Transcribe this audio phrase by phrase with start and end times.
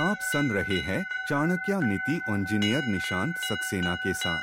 [0.00, 4.42] आप सुन रहे हैं चाणक्य नीति इंजीनियर निशांत सक्सेना के साथ।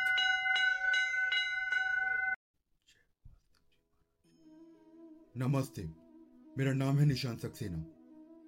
[5.38, 5.90] नमस्ते,
[6.58, 7.78] मेरा नाम है निशांत सक्सेना।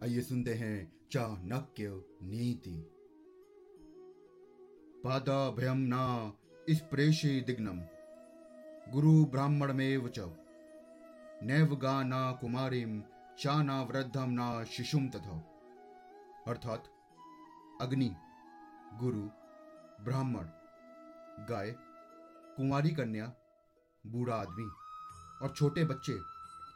[0.03, 2.75] आइए सुनते हैं चाणक्य नीति।
[5.03, 6.33] पादा भयम ना
[6.69, 7.81] इस प्रेषे दिग्नम
[8.91, 10.19] गुरु ब्राह्मण में च।
[11.43, 13.03] नैव गा ना कुमारीम
[13.39, 15.47] चा ना वृद्धम ना शिशुम तथा।
[16.47, 16.83] अर्थात
[17.81, 18.09] अग्नि,
[18.99, 19.21] गुरु,
[20.05, 20.45] ब्राह्मण,
[21.49, 21.71] गाय,
[22.57, 23.25] कुंवारी कन्या,
[24.03, 24.65] बूढ़ा आदमी
[25.41, 26.13] और छोटे बच्चे,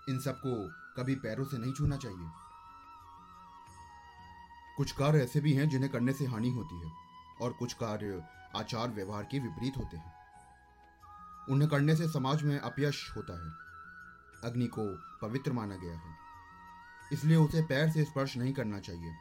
[0.10, 0.54] इन सबको
[0.98, 2.30] कभी पैरों से नहीं छूना चाहिए।
[4.78, 6.92] कुछ कार्य ऐसे भी हैं जिन्हें करने से हानि होती है
[7.42, 8.24] और कुछ कार्य
[8.56, 10.14] आचार व्यवहार के विपरीत होते हैं।
[11.50, 13.52] उन्हें करने से समाज में अपयश होता है।
[14.44, 14.88] अग्नि को
[15.22, 16.14] पवित्र माना गया है,
[17.14, 19.14] इसलिए उसे पैर से स्पर्श नहीं करना चाहिए।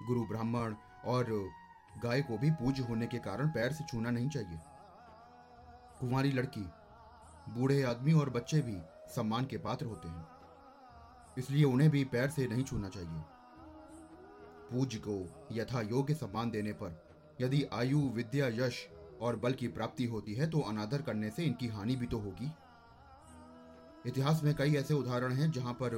[0.00, 0.74] गुरु ब्राह्मण
[1.06, 1.24] और
[2.02, 4.58] गाय को भी पूज्य होने के कारण पैर से छूना नहीं चाहिए।
[6.00, 6.60] कुंवारी लड़की,
[7.50, 8.76] बूढ़े आदमी और बच्चे भी
[9.14, 10.26] सम्मान के पात्र होते हैं,
[11.38, 13.22] इसलिए उन्हें भी पैर से नहीं छूना चाहिए।
[14.70, 15.18] पूज्य को
[15.52, 17.02] यथा योग्य सम्मान देने पर
[17.40, 18.86] यदि आयु, विद्या, यश
[19.20, 22.50] और बल की प्राप्ति होती है तो अनादर करने से इनकी हानि भी तो होगी।
[24.06, 25.94] इतिहास में कई ऐसे उदाहरण हैं जहाँ पर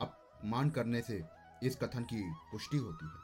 [0.00, 1.22] अपमान करने से
[1.62, 3.23] इस कथन की पुष्टि होती है।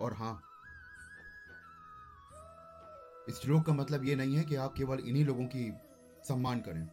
[0.00, 0.42] और हाँ।
[3.28, 5.72] इस श्लोक का मतलब यह नहीं है कि आप केवल इन्हीं लोगों की
[6.28, 6.88] सम्मान करें।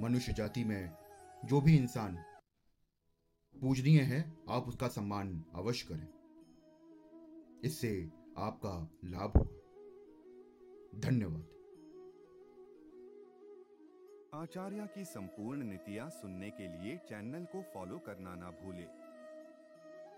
[0.00, 0.96] मनुष्य जाति में
[1.44, 2.18] जो भी इंसान
[3.60, 6.08] पूजनीय है, आप उसका सम्मान अवश्य करें।
[7.64, 9.56] इससे आपका लाभ होगा।
[11.00, 11.46] धन्यवाद।
[14.34, 19.09] आचार्य की संपूर्ण नीतियाँ सुनने के लिए चैनल को फॉलो करना ना भूले।